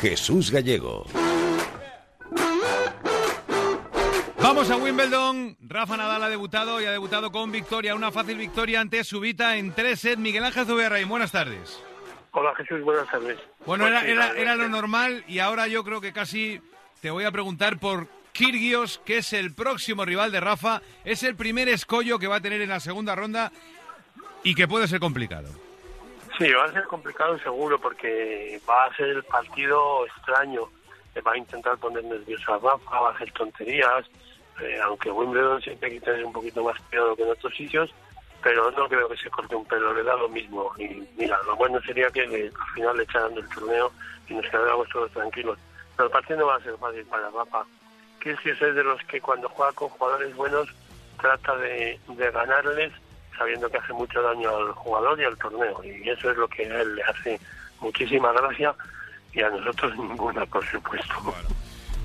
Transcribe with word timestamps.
Jesús 0.00 0.50
Gallego. 0.50 1.06
Vamos 4.40 4.70
a 4.70 4.76
Wimbledon. 4.76 5.56
Rafa 5.60 5.96
Nadal 5.96 6.22
ha 6.22 6.28
debutado 6.28 6.80
y 6.80 6.84
ha 6.84 6.92
debutado 6.92 7.32
con 7.32 7.50
victoria, 7.50 7.94
una 7.94 8.12
fácil 8.12 8.38
victoria 8.38 8.80
ante 8.80 9.02
Subita 9.04 9.56
en 9.56 9.72
tres 9.72 10.00
sets. 10.00 10.18
Miguel 10.18 10.44
Ángel 10.44 10.66
Zubiarraín, 10.66 11.08
buenas 11.08 11.32
tardes. 11.32 11.82
Hola 12.30 12.54
Jesús, 12.56 12.82
buenas 12.82 13.10
tardes. 13.10 13.38
Bueno, 13.66 13.86
era, 13.86 14.06
era, 14.06 14.30
era 14.36 14.54
lo 14.54 14.68
normal 14.68 15.24
y 15.26 15.40
ahora 15.40 15.66
yo 15.66 15.82
creo 15.84 16.00
que 16.00 16.12
casi 16.12 16.60
te 17.00 17.10
voy 17.10 17.24
a 17.24 17.32
preguntar 17.32 17.78
por 17.78 18.06
Kirgios, 18.32 19.00
que 19.04 19.18
es 19.18 19.32
el 19.32 19.52
próximo 19.52 20.04
rival 20.04 20.30
de 20.30 20.40
Rafa. 20.40 20.80
Es 21.04 21.24
el 21.24 21.34
primer 21.34 21.68
escollo 21.68 22.18
que 22.18 22.28
va 22.28 22.36
a 22.36 22.40
tener 22.40 22.60
en 22.60 22.68
la 22.68 22.80
segunda 22.80 23.16
ronda 23.16 23.50
y 24.44 24.54
que 24.54 24.68
puede 24.68 24.86
ser 24.86 25.00
complicado. 25.00 25.67
Sí, 26.38 26.52
va 26.52 26.66
a 26.66 26.72
ser 26.72 26.84
complicado 26.84 27.36
seguro 27.40 27.80
porque 27.80 28.60
va 28.68 28.84
a 28.84 28.94
ser 28.94 29.08
el 29.08 29.24
partido 29.24 30.06
extraño. 30.06 30.68
Va 31.26 31.32
a 31.32 31.36
intentar 31.36 31.76
poner 31.78 32.04
nervioso 32.04 32.54
a 32.54 32.58
Rafa, 32.58 33.00
va 33.00 33.08
a 33.08 33.12
hacer 33.12 33.32
tonterías, 33.32 34.06
eh, 34.60 34.78
aunque 34.84 35.10
Wimbledon 35.10 35.60
siempre 35.60 35.88
hay 35.88 35.98
que 35.98 36.04
tener 36.04 36.24
un 36.24 36.32
poquito 36.32 36.62
más 36.62 36.78
cuidado 36.82 37.16
que 37.16 37.24
en 37.24 37.30
otros 37.30 37.56
sitios, 37.56 37.92
pero 38.40 38.70
no 38.70 38.88
creo 38.88 39.08
que 39.08 39.16
se 39.16 39.28
corte 39.28 39.56
un 39.56 39.64
pelo, 39.64 39.92
le 39.92 40.04
da 40.04 40.14
lo 40.14 40.28
mismo. 40.28 40.70
Y 40.78 41.08
mira, 41.16 41.36
lo 41.44 41.56
bueno 41.56 41.80
sería 41.82 42.08
que 42.10 42.22
al 42.22 42.74
final 42.74 42.96
le 42.96 43.02
echaran 43.02 43.34
del 43.34 43.48
torneo 43.48 43.90
y 44.28 44.34
nos 44.34 44.46
quedáramos 44.46 44.88
todos 44.90 45.10
tranquilos. 45.10 45.58
Pero 45.96 46.06
el 46.06 46.12
partido 46.12 46.38
no 46.38 46.46
va 46.46 46.56
a 46.56 46.62
ser 46.62 46.76
fácil 46.78 47.04
para 47.06 47.30
Rafa. 47.30 47.64
Que 48.20 48.30
es 48.30 48.60
de 48.60 48.84
los 48.84 49.02
que 49.04 49.20
cuando 49.20 49.48
juega 49.48 49.72
con 49.72 49.88
jugadores 49.88 50.36
buenos 50.36 50.68
trata 51.20 51.56
de, 51.56 51.98
de 52.08 52.30
ganarles 52.30 52.92
sabiendo 53.38 53.70
que 53.70 53.78
hace 53.78 53.92
mucho 53.92 54.20
daño 54.20 54.54
al 54.54 54.72
jugador 54.72 55.20
y 55.20 55.24
al 55.24 55.38
torneo. 55.38 55.82
Y 55.84 56.08
eso 56.08 56.30
es 56.30 56.36
lo 56.36 56.48
que 56.48 56.64
a 56.64 56.80
él 56.80 56.96
le 56.96 57.02
hace 57.04 57.40
muchísima 57.80 58.32
gracia 58.32 58.74
y 59.32 59.40
a 59.40 59.50
nosotros 59.50 59.96
ninguna, 59.96 60.44
por 60.46 60.66
supuesto. 60.66 61.14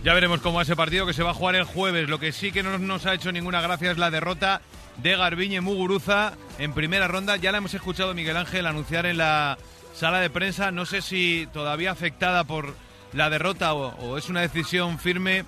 Ya 0.03 0.13
veremos 0.13 0.41
cómo 0.41 0.57
va 0.57 0.63
ese 0.63 0.75
partido 0.75 1.05
que 1.05 1.13
se 1.13 1.23
va 1.23 1.31
a 1.31 1.33
jugar 1.33 1.55
el 1.55 1.63
jueves. 1.63 2.09
Lo 2.09 2.19
que 2.19 2.31
sí 2.31 2.51
que 2.51 2.61
no 2.61 2.77
nos 2.77 3.05
ha 3.05 3.13
hecho 3.13 3.31
ninguna 3.31 3.61
gracia 3.61 3.91
es 3.91 3.97
la 3.97 4.11
derrota 4.11 4.61
de 4.97 5.15
Garbiñe 5.15 5.61
Muguruza 5.61 6.33
en 6.59 6.73
primera 6.73 7.07
ronda. 7.07 7.37
Ya 7.37 7.51
la 7.51 7.59
hemos 7.59 7.73
escuchado 7.73 8.13
Miguel 8.13 8.37
Ángel 8.37 8.67
anunciar 8.67 9.05
en 9.05 9.17
la 9.17 9.57
sala 9.93 10.19
de 10.19 10.29
prensa. 10.29 10.71
No 10.71 10.85
sé 10.85 11.01
si 11.01 11.47
todavía 11.53 11.91
afectada 11.91 12.43
por 12.43 12.75
la 13.13 13.29
derrota 13.29 13.73
o, 13.73 13.95
o 13.95 14.17
es 14.17 14.29
una 14.29 14.41
decisión 14.41 14.99
firme 14.99 15.45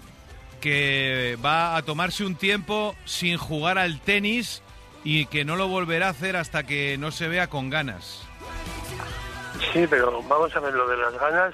que 0.61 1.37
va 1.43 1.75
a 1.75 1.81
tomarse 1.81 2.25
un 2.25 2.35
tiempo 2.35 2.95
sin 3.03 3.37
jugar 3.37 3.77
al 3.77 3.99
tenis 3.99 4.63
y 5.05 5.27
que 5.27 5.45
no 5.45 5.55
lo 5.55 5.67
volverá 5.67 6.07
a 6.07 6.09
hacer 6.09 6.35
hasta 6.35 6.65
que 6.65 6.97
no 6.97 7.11
se 7.11 7.27
vea 7.29 7.47
con 7.47 7.69
ganas. 7.69 8.27
Sí, 9.71 9.85
pero 9.87 10.21
vamos 10.23 10.53
a 10.55 10.59
ver, 10.59 10.73
lo 10.73 10.87
de 10.87 10.97
las 10.97 11.13
ganas 11.13 11.53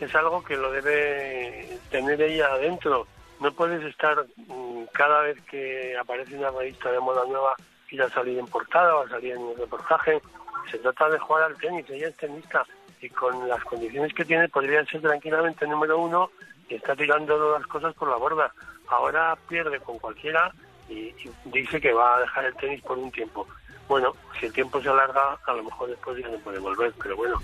es 0.00 0.14
algo 0.14 0.42
que 0.44 0.56
lo 0.56 0.70
debe 0.70 1.78
tener 1.90 2.22
ella 2.22 2.46
adentro. 2.46 3.06
No 3.40 3.52
puedes 3.52 3.82
estar 3.84 4.24
mm, 4.46 4.84
cada 4.92 5.22
vez 5.22 5.36
que 5.50 5.96
aparece 5.98 6.38
una 6.38 6.50
revista 6.50 6.92
de 6.92 7.00
moda 7.00 7.24
nueva 7.26 7.56
ir 7.90 8.00
a 8.00 8.08
salir 8.10 8.38
en 8.38 8.46
portada 8.46 8.94
o 8.94 9.04
a 9.04 9.08
salir 9.08 9.32
en 9.32 9.42
un 9.42 9.56
reportaje. 9.56 10.22
Se 10.70 10.78
trata 10.78 11.10
de 11.10 11.18
jugar 11.18 11.44
al 11.44 11.56
tenis, 11.58 11.84
ella 11.90 12.08
es 12.08 12.16
tenista 12.16 12.64
y 13.00 13.08
con 13.10 13.48
las 13.48 13.62
condiciones 13.64 14.14
que 14.14 14.24
tiene 14.24 14.48
podría 14.48 14.84
ser 14.86 15.00
tranquilamente 15.00 15.66
número 15.66 15.98
uno 15.98 16.30
y 16.68 16.76
está 16.76 16.94
tirando 16.94 17.58
las 17.58 17.66
cosas 17.66 17.92
por 17.94 18.08
la 18.08 18.16
borda. 18.16 18.52
Ahora 18.88 19.36
pierde 19.48 19.80
con 19.80 19.98
cualquiera 19.98 20.52
y, 20.88 21.14
dice 21.46 21.80
que 21.80 21.92
va 21.92 22.16
a 22.16 22.20
dejar 22.20 22.44
el 22.46 22.54
tenis 22.54 22.82
por 22.82 22.98
un 22.98 23.10
tiempo. 23.10 23.46
Bueno, 23.88 24.14
si 24.38 24.46
el 24.46 24.52
tiempo 24.52 24.80
se 24.80 24.88
alarga, 24.88 25.38
a 25.46 25.52
lo 25.52 25.64
mejor 25.64 25.90
después 25.90 26.18
ya 26.18 26.28
no 26.28 26.38
puede 26.38 26.58
volver, 26.58 26.92
pero 27.02 27.16
bueno, 27.16 27.36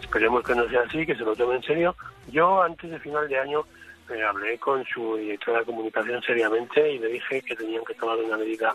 esperemos 0.00 0.44
que 0.44 0.54
no 0.54 0.68
sea 0.68 0.82
así, 0.82 1.04
que 1.04 1.16
se 1.16 1.24
lo 1.24 1.34
tome 1.34 1.56
en 1.56 1.62
serio. 1.62 1.96
Yo 2.28 2.62
antes 2.62 2.90
de 2.90 2.98
final 3.00 3.28
de 3.28 3.38
año 3.38 3.64
eh, 4.10 4.22
hablé 4.22 4.58
con 4.58 4.84
su 4.84 5.16
directora 5.16 5.60
de 5.60 5.66
comunicación 5.66 6.22
seriamente 6.22 6.92
y 6.92 6.98
le 6.98 7.08
dije 7.08 7.42
que 7.42 7.56
tenían 7.56 7.84
que 7.84 7.94
tomar 7.94 8.16
una 8.18 8.36
medida 8.36 8.74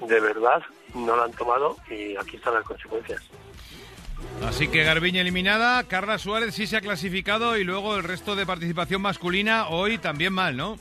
de 0.00 0.20
verdad, 0.20 0.62
no 0.94 1.16
la 1.16 1.24
han 1.24 1.32
tomado 1.32 1.76
y 1.88 2.16
aquí 2.16 2.36
están 2.36 2.54
las 2.54 2.64
consecuencias. 2.64 3.22
Así 4.46 4.68
que 4.68 4.84
Garbiñe 4.84 5.20
eliminada, 5.20 5.82
Carla 5.84 6.18
Suárez 6.18 6.54
sí 6.54 6.66
se 6.66 6.76
ha 6.76 6.80
clasificado 6.80 7.56
y 7.56 7.64
luego 7.64 7.96
el 7.96 8.04
resto 8.04 8.36
de 8.36 8.44
participación 8.44 9.00
masculina 9.02 9.68
hoy 9.68 9.98
también 9.98 10.32
mal, 10.32 10.56
¿no? 10.56 10.76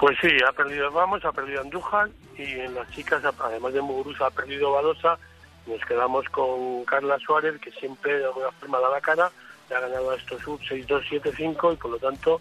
Pues 0.00 0.18
sí, 0.20 0.28
ha 0.46 0.52
perdido 0.52 0.90
Ramos, 0.90 1.24
ha 1.24 1.32
perdido 1.32 1.60
Andújar 1.60 2.08
y 2.36 2.42
en 2.60 2.74
las 2.74 2.90
chicas, 2.90 3.22
además 3.40 3.72
de 3.72 3.80
Muguruza, 3.80 4.26
ha 4.26 4.30
perdido 4.30 4.72
Badosa. 4.72 5.18
Nos 5.66 5.80
quedamos 5.86 6.28
con 6.28 6.84
Carla 6.84 7.18
Suárez, 7.20 7.58
que 7.60 7.70
siempre 7.72 8.18
de 8.18 8.24
alguna 8.24 8.50
forma 8.52 8.80
da 8.80 8.90
la 8.90 9.00
cara, 9.00 9.30
le 9.70 9.76
ha 9.76 9.80
ganado 9.80 10.10
a 10.10 10.16
estos 10.16 10.42
sub 10.42 10.60
6-2, 10.60 11.02
7-5 11.08 11.72
y 11.72 11.76
por 11.76 11.90
lo 11.92 11.98
tanto, 11.98 12.40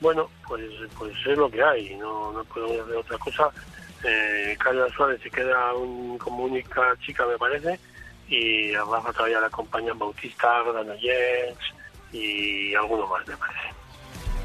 bueno, 0.00 0.30
pues, 0.48 0.62
pues 0.96 1.12
es 1.26 1.36
lo 1.36 1.50
que 1.50 1.62
hay, 1.62 1.94
no, 1.96 2.32
no 2.32 2.44
podemos 2.44 2.78
hacer 2.80 2.96
otra 2.96 3.18
cosa. 3.18 3.50
Eh, 4.02 4.56
Carla 4.58 4.88
Suárez 4.94 5.20
se 5.22 5.30
queda 5.30 5.74
un- 5.74 6.16
como 6.18 6.44
única 6.44 6.94
chica, 7.04 7.26
me 7.26 7.36
parece, 7.36 7.78
y 8.28 8.74
a 8.74 8.84
Rafa 8.84 9.12
todavía 9.12 9.40
le 9.40 9.46
acompañan 9.46 9.98
Bautista, 9.98 10.62
Granollers 10.62 11.58
y 12.12 12.74
alguno 12.74 13.06
más, 13.08 13.26
me 13.28 13.36
parece. 13.36 13.74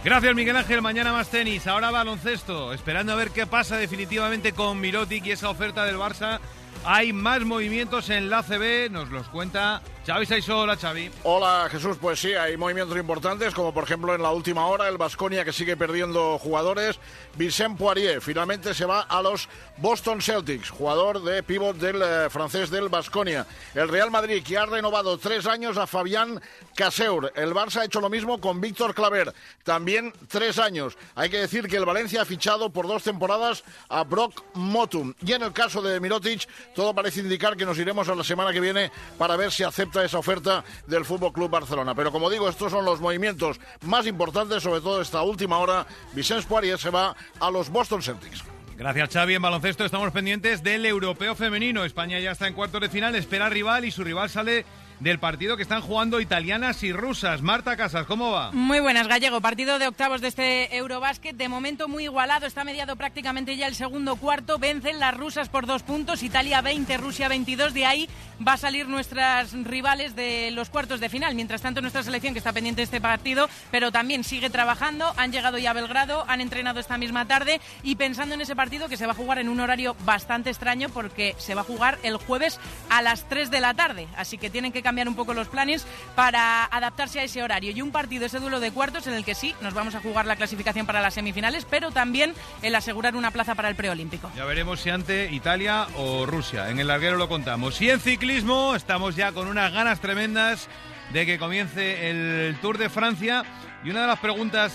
Gracias 0.01 0.33
Miguel 0.33 0.55
Ángel, 0.55 0.81
mañana 0.81 1.11
más 1.11 1.29
tenis, 1.29 1.67
ahora 1.67 1.91
baloncesto, 1.91 2.71
esperando 2.71 3.11
a 3.11 3.17
ver 3.17 3.31
qué 3.31 3.45
pasa 3.45 3.75
definitivamente 3.75 4.53
con 4.53 4.79
Mirotic 4.79 5.25
y 5.25 5.31
esa 5.31 5.49
oferta 5.49 5.83
del 5.83 5.97
Barça. 5.97 6.39
Hay 6.85 7.11
más 7.13 7.43
movimientos 7.43 8.09
en 8.09 8.29
la 8.29 8.41
CB, 8.41 8.89
nos 8.89 9.09
los 9.09 9.27
cuenta 9.27 9.81
Xavi 10.05 10.25
Saiso. 10.25 10.59
Hola 10.59 10.77
Xavi. 10.77 11.11
Hola 11.23 11.67
Jesús, 11.69 11.97
pues 11.99 12.19
sí, 12.19 12.33
hay 12.33 12.57
movimientos 12.57 12.97
importantes, 12.97 13.53
como 13.53 13.73
por 13.73 13.83
ejemplo 13.83 14.15
en 14.15 14.23
la 14.23 14.31
última 14.31 14.65
hora 14.65 14.87
el 14.87 14.97
Vasconia 14.97 15.43
que 15.43 15.53
sigue 15.53 15.77
perdiendo 15.77 16.39
jugadores. 16.39 16.99
Vicent 17.35 17.77
Poirier 17.77 18.21
finalmente 18.21 18.73
se 18.73 18.85
va 18.85 19.01
a 19.01 19.21
los 19.21 19.49
Boston 19.77 20.21
Celtics, 20.21 20.69
jugador 20.69 21.21
de 21.21 21.43
pívot 21.43 21.77
del 21.77 22.01
eh, 22.01 22.29
francés 22.29 22.69
del 22.69 22.89
Vasconia. 22.89 23.45
El 23.75 23.87
Real 23.89 24.09
Madrid 24.09 24.41
que 24.43 24.57
ha 24.57 24.65
renovado 24.65 25.17
tres 25.17 25.45
años 25.45 25.77
a 25.77 25.85
Fabián 25.85 26.41
Caseur. 26.75 27.31
El 27.35 27.53
Barça 27.53 27.81
ha 27.81 27.85
hecho 27.85 28.01
lo 28.01 28.09
mismo 28.09 28.39
con 28.39 28.61
Víctor 28.61 28.95
Claver, 28.95 29.33
también 29.63 30.13
tres 30.27 30.57
años. 30.57 30.97
Hay 31.13 31.29
que 31.29 31.37
decir 31.37 31.67
que 31.67 31.77
el 31.77 31.85
Valencia 31.85 32.21
ha 32.21 32.25
fichado 32.25 32.71
por 32.71 32.87
dos 32.87 33.03
temporadas 33.03 33.63
a 33.89 34.03
Brock 34.05 34.43
Motum. 34.53 35.13
Y 35.23 35.33
en 35.33 35.43
el 35.43 35.53
caso 35.53 35.81
de 35.81 35.99
Mirotic, 35.99 36.47
todo 36.73 36.93
parece 36.93 37.21
indicar 37.21 37.57
que 37.57 37.65
nos 37.65 37.77
iremos 37.77 38.07
a 38.09 38.15
la 38.15 38.23
semana 38.23 38.53
que 38.53 38.59
viene 38.59 38.91
para 39.17 39.35
ver 39.35 39.51
si 39.51 39.63
acepta 39.63 40.03
esa 40.03 40.19
oferta 40.19 40.63
del 40.87 41.05
Fútbol 41.05 41.33
Club 41.33 41.49
Barcelona. 41.49 41.95
Pero 41.95 42.11
como 42.11 42.29
digo, 42.29 42.49
estos 42.49 42.71
son 42.71 42.85
los 42.85 43.01
movimientos 43.01 43.59
más 43.85 44.07
importantes, 44.07 44.63
sobre 44.63 44.81
todo 44.81 45.01
esta 45.01 45.21
última 45.21 45.57
hora. 45.59 45.85
Vicente 46.13 46.45
Poirier 46.47 46.77
se 46.79 46.89
va 46.89 47.15
a 47.39 47.51
los 47.51 47.69
Boston 47.69 48.01
Celtics. 48.01 48.43
Gracias 48.77 49.09
Xavi, 49.09 49.35
en 49.35 49.41
baloncesto 49.41 49.83
estamos 49.83 50.09
pendientes 50.13 50.63
del 50.63 50.85
europeo 50.85 51.35
femenino. 51.35 51.83
España 51.83 52.17
ya 52.19 52.31
está 52.31 52.47
en 52.47 52.53
cuartos 52.53 52.79
de 52.79 52.87
final, 52.87 53.13
espera 53.13 53.49
rival 53.49 53.83
y 53.83 53.91
su 53.91 54.05
rival 54.05 54.29
sale 54.29 54.65
del 54.99 55.19
partido 55.19 55.55
que 55.55 55.63
están 55.63 55.81
jugando 55.81 56.19
italianas 56.19 56.83
y 56.83 56.91
rusas. 56.91 57.41
Marta 57.41 57.77
Casas, 57.77 58.05
¿cómo 58.05 58.31
va? 58.31 58.51
Muy 58.51 58.79
buenas, 58.79 59.07
Gallego. 59.07 59.41
Partido 59.41 59.79
de 59.79 59.87
octavos 59.87 60.21
de 60.21 60.27
este 60.27 60.75
Eurobásquet. 60.75 61.35
De 61.35 61.47
momento 61.47 61.87
muy 61.87 62.03
igualado. 62.03 62.45
Está 62.45 62.63
mediado 62.63 62.95
prácticamente 62.95 63.55
ya 63.55 63.67
el 63.67 63.75
segundo 63.75 64.17
cuarto. 64.17 64.59
Vencen 64.59 64.99
las 64.99 65.15
rusas 65.15 65.49
por 65.49 65.65
dos 65.65 65.83
puntos. 65.83 66.23
Italia 66.23 66.61
20, 66.61 66.97
Rusia 66.97 67.27
22. 67.29 67.73
De 67.73 67.85
ahí 67.85 68.09
va 68.45 68.53
a 68.53 68.57
salir 68.57 68.87
nuestras 68.87 69.53
rivales 69.53 70.15
de 70.15 70.51
los 70.51 70.69
cuartos 70.69 70.99
de 70.99 71.09
final. 71.09 71.35
Mientras 71.35 71.61
tanto, 71.61 71.81
nuestra 71.81 72.03
selección 72.03 72.33
que 72.33 72.39
está 72.39 72.53
pendiente 72.53 72.81
de 72.81 72.85
este 72.85 73.01
partido, 73.01 73.49
pero 73.71 73.91
también 73.91 74.23
sigue 74.23 74.49
trabajando. 74.49 75.13
Han 75.17 75.31
llegado 75.31 75.57
ya 75.57 75.71
a 75.71 75.73
Belgrado, 75.73 76.25
han 76.27 76.41
entrenado 76.41 76.79
esta 76.79 76.97
misma 76.97 77.25
tarde 77.25 77.61
y 77.83 77.95
pensando 77.95 78.35
en 78.35 78.41
ese 78.41 78.55
partido 78.55 78.89
que 78.89 78.97
se 78.97 79.05
va 79.05 79.13
a 79.13 79.15
jugar 79.15 79.39
en 79.39 79.49
un 79.49 79.59
horario 79.59 79.95
bastante 80.05 80.49
extraño 80.49 80.89
porque 80.89 81.35
se 81.37 81.55
va 81.55 81.61
a 81.61 81.65
jugar 81.65 81.97
el 82.03 82.17
jueves 82.17 82.59
a 82.89 83.01
las 83.01 83.27
3 83.29 83.49
de 83.49 83.61
la 83.61 83.73
tarde. 83.73 84.07
Así 84.17 84.37
que 84.37 84.49
tienen 84.49 84.71
que 84.71 84.83
cambiar 84.89 85.07
un 85.07 85.13
poco 85.13 85.35
los 85.35 85.47
planes 85.47 85.85
para 86.15 86.65
adaptarse 86.65 87.19
a 87.19 87.23
ese 87.23 87.43
horario. 87.43 87.69
Y 87.69 87.81
un 87.83 87.91
partido, 87.91 88.25
ese 88.25 88.39
duelo 88.39 88.59
de 88.59 88.71
cuartos, 88.71 89.05
en 89.05 89.13
el 89.13 89.23
que 89.23 89.35
sí, 89.35 89.53
nos 89.61 89.75
vamos 89.75 89.93
a 89.93 90.01
jugar 90.01 90.25
la 90.25 90.35
clasificación 90.35 90.87
para 90.87 90.99
las 90.99 91.13
semifinales, 91.13 91.67
pero 91.69 91.91
también 91.91 92.33
el 92.63 92.73
asegurar 92.73 93.15
una 93.15 93.29
plaza 93.29 93.53
para 93.53 93.69
el 93.69 93.75
preolímpico. 93.75 94.31
Ya 94.35 94.45
veremos 94.45 94.79
si 94.79 94.89
ante 94.89 95.31
Italia 95.31 95.85
o 95.95 96.25
Rusia. 96.25 96.71
En 96.71 96.79
el 96.79 96.87
larguero 96.87 97.17
lo 97.17 97.29
contamos. 97.29 97.79
Y 97.81 97.91
en 97.91 97.99
ciclismo 97.99 98.73
estamos 98.73 99.15
ya 99.15 99.31
con 99.31 99.47
unas 99.47 99.71
ganas 99.71 99.99
tremendas 99.99 100.67
de 101.13 101.27
que 101.27 101.37
comience 101.37 102.09
el 102.09 102.57
Tour 102.61 102.79
de 102.79 102.89
Francia. 102.89 103.43
Y 103.83 103.91
una 103.91 104.01
de 104.01 104.07
las 104.07 104.19
preguntas 104.19 104.73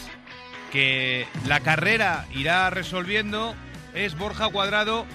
que 0.71 1.27
la 1.49 1.59
carrera 1.59 2.27
irá 2.33 2.71
resolviendo 2.71 3.56
es 3.94 4.17
Borja 4.17 4.49
Cuadrado. 4.49 5.06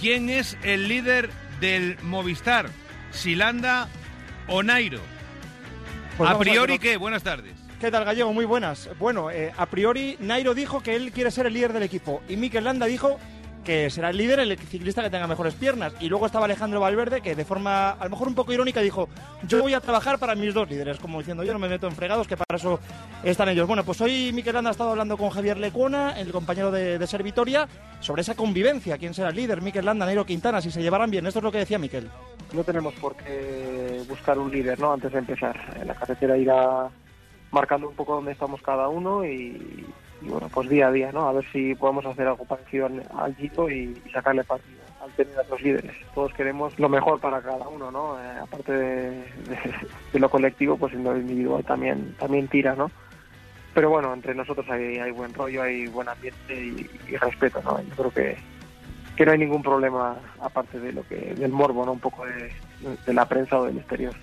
¿Quién 0.00 0.28
es 0.28 0.58
el 0.64 0.88
líder 0.88 1.30
del 1.60 1.98
Movistar? 2.02 2.68
¿Silanda 3.12 3.88
o 4.50 4.62
Nairo? 4.62 5.00
Pues 6.18 6.28
a 6.28 6.34
a 6.34 6.38
priori, 6.38 6.72
ver, 6.74 6.80
¿qué? 6.80 6.96
Buenas 6.96 7.22
tardes. 7.22 7.54
¿Qué 7.80 7.90
tal, 7.90 8.04
Gallego? 8.04 8.32
Muy 8.34 8.44
buenas. 8.44 8.90
Bueno, 8.98 9.30
eh, 9.30 9.52
a 9.56 9.66
priori, 9.66 10.16
Nairo 10.20 10.54
dijo 10.54 10.82
que 10.82 10.94
él 10.94 11.12
quiere 11.12 11.30
ser 11.30 11.46
el 11.46 11.54
líder 11.54 11.72
del 11.72 11.82
equipo 11.82 12.20
y 12.28 12.36
Mikel 12.36 12.64
Landa 12.64 12.84
dijo 12.84 13.18
que 13.64 13.88
será 13.90 14.10
el 14.10 14.16
líder, 14.16 14.40
el 14.40 14.58
ciclista 14.58 15.02
que 15.02 15.10
tenga 15.10 15.26
mejores 15.26 15.54
piernas. 15.54 15.92
Y 16.00 16.08
luego 16.08 16.26
estaba 16.26 16.46
Alejandro 16.46 16.80
Valverde, 16.80 17.20
que 17.20 17.34
de 17.34 17.44
forma 17.44 17.90
a 17.90 18.04
lo 18.04 18.10
mejor 18.10 18.28
un 18.28 18.34
poco 18.34 18.52
irónica 18.52 18.80
dijo, 18.80 19.08
yo 19.46 19.62
voy 19.62 19.74
a 19.74 19.80
trabajar 19.80 20.18
para 20.18 20.34
mis 20.34 20.52
dos 20.52 20.68
líderes, 20.68 20.98
como 20.98 21.18
diciendo, 21.18 21.44
yo 21.44 21.52
no 21.52 21.58
me 21.58 21.68
meto 21.68 21.86
en 21.86 21.94
fregados, 21.94 22.26
que 22.26 22.36
para 22.36 22.56
eso 22.56 22.80
están 23.22 23.48
ellos. 23.50 23.66
Bueno, 23.66 23.84
pues 23.84 24.00
hoy 24.00 24.32
Miquel 24.32 24.56
Anda 24.56 24.70
ha 24.70 24.72
estado 24.72 24.90
hablando 24.90 25.16
con 25.16 25.30
Javier 25.30 25.58
Lecuona, 25.58 26.18
el 26.18 26.32
compañero 26.32 26.70
de, 26.70 26.98
de 26.98 27.06
Ser 27.06 27.22
Vitoria, 27.22 27.68
sobre 28.00 28.22
esa 28.22 28.34
convivencia, 28.34 28.98
quién 28.98 29.14
será 29.14 29.28
el 29.28 29.36
líder, 29.36 29.62
Miquel 29.62 29.84
Landa, 29.84 30.06
Nairo 30.06 30.26
Quintana, 30.26 30.60
si 30.60 30.70
se 30.70 30.82
llevarán 30.82 31.10
bien. 31.10 31.26
Esto 31.26 31.38
es 31.38 31.44
lo 31.44 31.52
que 31.52 31.58
decía 31.58 31.78
Miquel. 31.78 32.10
No 32.52 32.64
tenemos 32.64 32.94
por 32.94 33.14
qué 33.16 34.02
buscar 34.08 34.38
un 34.38 34.50
líder, 34.50 34.78
¿no? 34.78 34.92
Antes 34.92 35.12
de 35.12 35.18
empezar. 35.18 35.56
En 35.80 35.86
la 35.86 35.94
carretera 35.94 36.36
irá 36.36 36.88
marcando 37.52 37.88
un 37.88 37.94
poco 37.94 38.14
dónde 38.14 38.32
estamos 38.32 38.60
cada 38.62 38.88
uno 38.88 39.24
y, 39.24 39.86
bueno, 40.22 40.48
pues 40.52 40.68
día 40.68 40.88
a 40.88 40.92
día, 40.92 41.12
¿no? 41.12 41.28
A 41.28 41.32
ver 41.32 41.44
si 41.52 41.74
podemos 41.74 42.04
hacer 42.06 42.26
algo 42.26 42.44
parecido 42.44 42.88
al, 43.16 43.34
Gito 43.36 43.70
y, 43.70 43.96
y 44.04 44.10
sacarle 44.10 44.44
partido 44.44 44.80
al 45.02 45.10
tener 45.12 45.38
a 45.38 45.44
los 45.44 45.60
líderes. 45.62 45.92
Todos 46.14 46.32
queremos 46.34 46.78
lo 46.78 46.88
mejor 46.88 47.20
para 47.20 47.40
cada 47.40 47.68
uno, 47.68 47.90
¿no? 47.90 48.20
Eh, 48.20 48.38
aparte 48.42 48.72
de 48.72 50.18
lo 50.18 50.28
colectivo, 50.28 50.76
pues 50.76 50.92
en 50.92 51.04
lo 51.04 51.16
individual 51.16 51.64
también, 51.64 52.14
también 52.18 52.48
tira, 52.48 52.74
¿no? 52.74 52.90
Pero 53.74 53.90
bueno, 53.90 54.12
entre 54.12 54.34
nosotros 54.34 54.68
hay, 54.68 54.98
hay 54.98 55.12
buen 55.12 55.32
rollo, 55.32 55.62
hay 55.62 55.86
buen 55.86 56.08
ambiente 56.08 56.54
y, 56.54 56.90
y 57.08 57.16
respeto, 57.16 57.62
¿no? 57.62 57.80
Yo 57.80 57.94
creo 57.94 58.10
que, 58.10 58.36
que 59.20 59.26
no 59.26 59.32
hay 59.32 59.38
ningún 59.38 59.62
problema 59.62 60.16
aparte 60.40 60.80
de 60.80 60.94
lo 60.94 61.06
que 61.06 61.34
del 61.34 61.52
morbo, 61.52 61.84
¿no? 61.84 61.92
Un 61.92 62.00
poco 62.00 62.24
de, 62.24 63.12
la 63.12 63.28
prensa 63.28 63.58
o 63.58 63.66
del 63.66 63.76
exterior. 63.76 64.14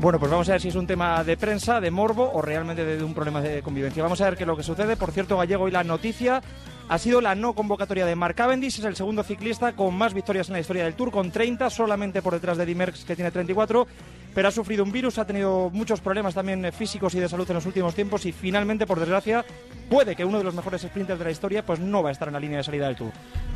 Bueno, 0.00 0.18
pues 0.18 0.32
vamos 0.32 0.48
a 0.48 0.52
ver 0.52 0.60
si 0.60 0.66
es 0.66 0.74
un 0.74 0.88
tema 0.88 1.22
de 1.22 1.36
prensa, 1.36 1.80
de 1.80 1.92
morbo 1.92 2.28
o 2.34 2.42
realmente 2.42 2.84
de, 2.84 3.04
un 3.04 3.14
problema 3.14 3.40
de 3.40 3.62
convivencia. 3.62 4.02
Vamos 4.02 4.20
a 4.20 4.24
ver 4.24 4.36
qué 4.36 4.42
es 4.42 4.48
lo 4.48 4.56
que 4.56 4.64
sucede. 4.64 4.96
Por 4.96 5.12
cierto, 5.12 5.38
Gallego, 5.38 5.68
y 5.68 5.70
la 5.70 5.84
noticia 5.84 6.42
ha 6.88 6.98
sido 6.98 7.20
la 7.20 7.36
no 7.36 7.52
convocatoria 7.52 8.04
de 8.04 8.16
Mark 8.16 8.34
Cavendish. 8.34 8.80
Es 8.80 8.84
el 8.84 8.96
segundo 8.96 9.22
ciclista 9.22 9.74
con 9.74 9.96
más 9.96 10.12
victorias 10.12 10.48
en 10.48 10.54
la 10.54 10.60
historia 10.60 10.82
del 10.82 10.94
Tour, 10.94 11.12
con 11.12 11.30
30, 11.30 11.70
solamente 11.70 12.20
por 12.20 12.32
detrás 12.32 12.56
de 12.56 12.64
Eddy 12.64 12.74
Merckx, 12.74 13.04
que 13.04 13.14
tiene 13.14 13.30
34. 13.30 13.86
Pero 14.34 14.48
ha 14.48 14.50
sufrido 14.50 14.84
un 14.84 14.92
virus, 14.92 15.18
ha 15.18 15.26
tenido 15.26 15.70
muchos 15.70 16.00
problemas 16.00 16.34
también 16.34 16.64
eh, 16.64 16.72
físicos 16.72 17.14
y 17.14 17.20
de 17.20 17.28
salud 17.28 17.48
en 17.48 17.54
los 17.54 17.66
últimos 17.66 17.94
tiempos. 17.94 18.24
Y 18.26 18.32
finalmente, 18.32 18.86
por 18.86 18.98
desgracia, 18.98 19.44
puede 19.90 20.16
que 20.16 20.24
uno 20.24 20.38
de 20.38 20.44
los 20.44 20.54
mejores 20.54 20.82
sprinters 20.82 21.18
de 21.18 21.24
la 21.24 21.30
historia 21.30 21.64
pues 21.64 21.80
no 21.80 22.02
va 22.02 22.08
a 22.08 22.12
estar 22.12 22.28
en 22.28 22.34
la 22.34 22.40
línea 22.40 22.58
de 22.58 22.64
salida 22.64 22.86
del 22.86 22.96
Tour. 22.96 23.12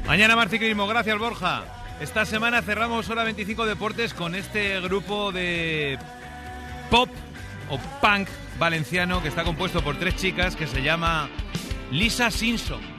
Mañana 0.07 0.37
más 0.37 0.51
ciclismo, 0.51 0.87
gracias 0.87 1.19
Borja. 1.19 1.65
Esta 2.01 2.27
semana 2.27 2.61
cerramos 2.61 3.09
Hora 3.09 3.25
25 3.25 3.65
Deportes 3.65 4.13
con 4.13 4.35
este 4.35 4.81
grupo 4.83 5.33
de 5.33 5.99
pop 6.91 7.09
o 7.71 7.79
punk 8.01 8.29
valenciano 8.59 9.23
que 9.23 9.29
está 9.29 9.45
compuesto 9.45 9.83
por 9.83 9.99
tres 9.99 10.17
chicas 10.17 10.57
que 10.57 10.67
se 10.67 10.83
llama 10.83 11.29
Lisa 11.91 12.31
Simpson. 12.31 12.96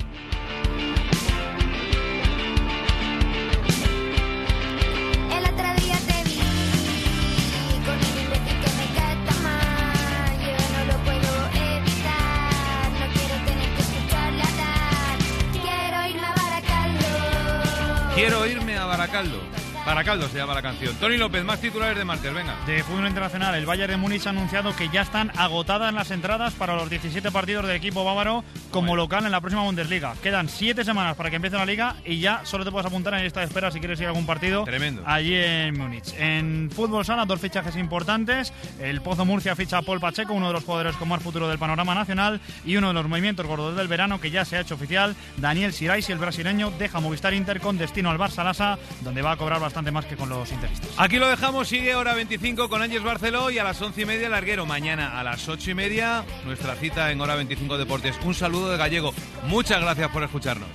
Quiero 18.17 18.47
irme 18.47 18.75
a 18.75 18.85
Baracaldo. 18.87 19.39
Baracaldo 19.87 20.27
se 20.27 20.37
llama 20.37 20.53
la 20.53 20.61
canción. 20.61 20.93
Tony 20.95 21.15
López, 21.15 21.45
más 21.45 21.61
titulares 21.61 21.97
de 21.97 22.03
martes, 22.03 22.33
venga. 22.33 22.57
De 22.65 22.83
fútbol 22.83 23.07
internacional, 23.07 23.55
el 23.55 23.65
Bayern 23.65 23.89
de 23.89 23.95
Múnich 23.95 24.27
ha 24.27 24.31
anunciado 24.31 24.75
que 24.75 24.89
ya 24.89 25.01
están 25.03 25.31
agotadas 25.37 25.93
las 25.93 26.11
entradas 26.11 26.53
para 26.55 26.75
los 26.75 26.89
17 26.89 27.31
partidos 27.31 27.65
del 27.65 27.77
equipo 27.77 28.03
bávaro 28.03 28.43
como 28.69 28.97
local 28.97 29.25
en 29.25 29.31
la 29.31 29.39
próxima 29.39 29.63
Bundesliga. 29.63 30.13
Quedan 30.21 30.49
7 30.49 30.83
semanas 30.83 31.15
para 31.15 31.29
que 31.29 31.37
empiece 31.37 31.55
la 31.55 31.65
liga 31.65 31.95
y 32.03 32.19
ya 32.19 32.41
solo 32.43 32.65
te 32.65 32.71
puedes 32.71 32.85
apuntar 32.85 33.13
en 33.13 33.21
de 33.21 33.43
espera 33.43 33.71
si 33.71 33.79
quieres 33.79 33.97
ir 34.01 34.07
a 34.07 34.09
algún 34.09 34.25
partido 34.25 34.65
Tremendo. 34.65 35.03
allí 35.05 35.35
en 35.35 35.77
Múnich. 35.77 36.13
En 36.17 36.69
fútbol 36.69 37.05
sala, 37.05 37.23
dos 37.23 37.39
fichajes 37.39 37.77
importantes. 37.77 38.51
El 38.81 38.99
Pozo 38.99 39.23
Murcia 39.23 39.55
ficha 39.55 39.77
a 39.77 39.83
Paul 39.83 40.01
Pacheco, 40.01 40.33
uno 40.33 40.47
de 40.47 40.53
los 40.53 40.65
jugadores 40.65 40.97
con 40.97 41.07
más 41.07 41.23
futuro 41.23 41.47
del 41.47 41.59
panorama 41.59 41.95
nacional 41.95 42.41
y 42.65 42.75
uno 42.75 42.89
de 42.89 42.93
los 42.93 43.07
movimientos 43.07 43.45
gordos 43.45 43.77
del 43.77 43.87
verano 43.87 44.19
que 44.19 44.31
ya 44.31 44.43
se 44.43 44.57
ha 44.57 44.59
hecho 44.59 44.75
oficial. 44.75 45.15
Daniel 45.37 45.71
Sirais, 45.71 46.09
el 46.09 46.17
brasileño, 46.17 46.71
deja 46.77 46.99
Movistar 46.99 47.33
Inter 47.33 47.61
con 47.61 47.77
destino 47.77 48.09
al 48.09 48.17
Barça 48.17 48.43
Lasa, 48.43 48.77
donde 48.99 49.21
va 49.21 49.31
a 49.31 49.37
cobrar 49.37 49.61
bastante 49.61 49.76
más 49.77 50.05
que 50.05 50.15
con 50.15 50.29
los 50.29 50.51
interistas. 50.51 50.89
Aquí 50.97 51.17
lo 51.17 51.27
dejamos, 51.27 51.67
sigue 51.67 51.95
hora 51.95 52.13
25 52.13 52.69
con 52.69 52.81
Ángeles 52.81 53.03
Barceló 53.03 53.51
y 53.51 53.59
a 53.59 53.63
las 53.63 53.81
11 53.81 54.01
y 54.01 54.05
media 54.05 54.29
Larguero. 54.29 54.65
Mañana 54.65 55.19
a 55.19 55.23
las 55.23 55.47
8 55.47 55.71
y 55.71 55.73
media 55.73 56.25
nuestra 56.45 56.75
cita 56.75 57.11
en 57.11 57.21
hora 57.21 57.35
25 57.35 57.77
Deportes. 57.77 58.15
Un 58.23 58.33
saludo 58.33 58.71
de 58.71 58.77
Gallego. 58.77 59.13
Muchas 59.45 59.81
gracias 59.81 60.09
por 60.09 60.23
escucharnos. 60.23 60.69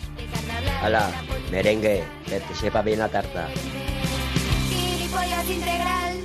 Hala, 0.82 1.10
merengue, 1.50 2.04
que 2.26 2.40
te 2.40 2.54
sepa 2.54 2.82
bien 2.82 3.00
la 3.00 3.08
tarta. 3.08 3.48
Integral. 5.48 6.22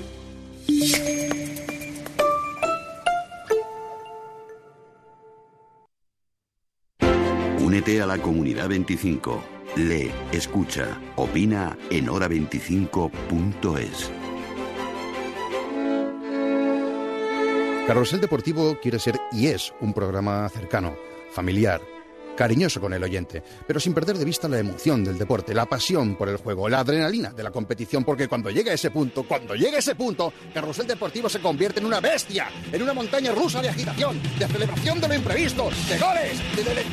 Únete 7.60 8.02
a 8.02 8.06
la 8.06 8.18
comunidad 8.20 8.70
25. 8.70 9.57
Lee, 9.76 10.12
escucha, 10.32 11.00
opina 11.16 11.78
en 11.90 12.08
hora25.es. 12.08 14.12
Carrusel 17.88 18.20
Deportivo 18.20 18.78
quiere 18.82 19.00
ser 19.00 19.18
y 19.32 19.48
es 19.48 19.74
un 19.80 19.94
programa 19.94 20.50
cercano, 20.50 20.98
familiar, 21.32 21.80
cariñoso 22.38 22.80
con 22.80 22.94
el 22.94 23.04
oyente, 23.04 23.42
pero 23.68 23.80
sin 23.80 23.94
perder 23.94 24.18
de 24.18 24.24
vista 24.26 24.48
la 24.48 24.60
emoción 24.60 25.04
del 25.04 25.18
deporte, 25.18 25.54
la 25.54 25.66
pasión 25.66 26.16
por 26.16 26.30
el 26.30 26.38
juego, 26.38 26.70
la 26.70 26.80
adrenalina 26.80 27.32
de 27.32 27.44
la 27.44 27.52
competición, 27.52 28.04
porque 28.06 28.28
cuando 28.28 28.50
llega 28.52 28.72
ese 28.72 28.92
punto, 28.92 29.24
cuando 29.24 29.56
llega 29.56 29.80
ese 29.80 29.96
punto, 29.96 30.32
Carrusel 30.54 30.88
Deportivo 30.88 31.28
se 31.28 31.40
convierte 31.42 31.80
en 31.80 31.86
una 31.88 32.00
bestia, 32.00 32.48
en 32.72 32.82
una 32.82 32.94
montaña 32.94 33.32
rusa 33.34 33.62
de 33.62 33.70
agitación, 33.70 34.22
de 34.38 34.48
celebración 34.48 35.02
de 35.02 35.08
lo 35.08 35.14
imprevisto, 35.16 35.70
de 35.90 35.98
goles, 35.98 36.56
de, 36.56 36.64
de- 36.64 36.76
de 36.76 36.84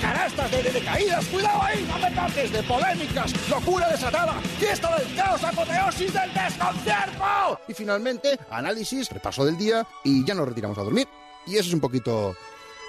de- 0.63 0.73
de 0.73 0.81
caídas, 0.85 1.25
cuidado 1.27 1.63
ahí, 1.63 1.87
no 1.87 1.99
me 1.99 2.11
toques, 2.11 2.51
de 2.53 2.63
polémicas, 2.63 3.33
locura 3.51 3.89
desatada, 3.91 4.33
fiesta 4.59 4.97
del 4.99 5.15
caos, 5.15 5.45
apoteosis 5.45 6.13
del 6.13 6.33
desconcierto. 6.33 7.61
Y 7.69 7.75
finalmente, 7.75 8.39
análisis, 8.51 9.11
repaso 9.11 9.45
del 9.45 9.57
día 9.59 9.87
y 10.03 10.25
ya 10.25 10.35
nos 10.35 10.49
retiramos 10.49 10.79
a 10.79 10.83
dormir. 10.83 11.07
Y 11.47 11.57
eso 11.57 11.69
es 11.69 11.75
un 11.75 11.81
poquito 11.81 12.35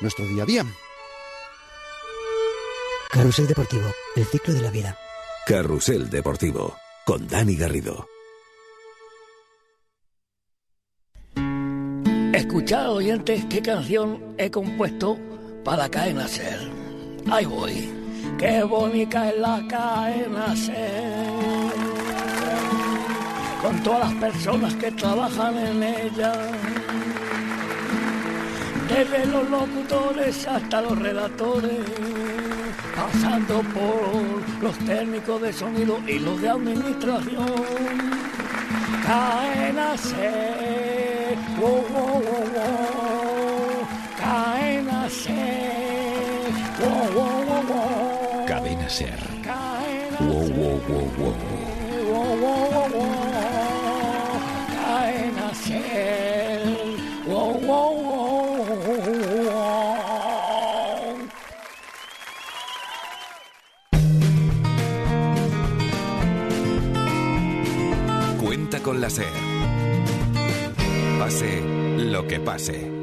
nuestro 0.01 0.25
día 0.25 0.43
a 0.43 0.45
día. 0.45 0.65
Carrusel 3.15 3.47
Deportivo, 3.47 3.85
el 4.17 4.25
ciclo 4.25 4.53
de 4.53 4.61
la 4.61 4.69
vida. 4.69 4.97
Carrusel 5.47 6.09
Deportivo, 6.09 6.75
con 7.05 7.25
Dani 7.25 7.55
Garrido. 7.55 8.05
Escuchad, 12.33 12.91
oyentes, 12.91 13.45
qué 13.45 13.61
canción 13.61 14.35
he 14.37 14.51
compuesto 14.51 15.17
para 15.63 15.87
Cadena 15.87 16.27
Ser. 16.27 16.59
Ahí 17.31 17.45
voy. 17.45 17.89
Qué 18.37 18.63
bonita 18.63 19.29
es 19.29 19.39
la 19.39 19.65
Cadena 19.69 20.53
Ser. 20.57 21.71
Con 23.61 23.81
todas 23.81 24.11
las 24.11 24.13
personas 24.15 24.75
que 24.75 24.91
trabajan 24.91 25.57
en 25.57 25.83
ella. 25.83 26.33
Desde 28.89 29.25
los 29.27 29.49
locutores 29.49 30.45
hasta 30.45 30.81
los 30.81 30.99
relatores. 30.99 32.44
Pasando 32.95 33.61
por 33.73 34.63
los 34.63 34.77
técnicos 34.79 35.41
de 35.41 35.53
sonido 35.53 35.99
y 36.07 36.19
los 36.19 36.41
de 36.41 36.49
administración. 36.49 37.75
Ser. 39.97 41.37
Wow, 41.57 41.83
wow, 41.93 42.21
wow, 42.21 42.43
wow. 42.55 43.87
Cadena 44.19 45.09
Ser. 45.09 46.51
Wow, 46.79 47.07
wow, 47.15 47.45
wow, 47.47 47.63
wow. 47.69 48.45
Cadena 48.45 48.89
Ser. 48.89 49.19
Wow, 50.19 50.49
wow, 50.57 50.79
wow, 50.87 51.07
wow. 51.17 51.35
Wow, 52.11 52.35
wow, 52.41 52.63
wow, 52.71 52.87
wow. 52.93 53.15
Cadena 54.75 55.53
Ser. 55.53 56.44
Con 68.83 69.01
la 69.01 69.09
SER. 69.09 69.25
Pase 71.17 71.61
lo 71.97 72.27
que 72.27 72.39
pase. 72.39 72.94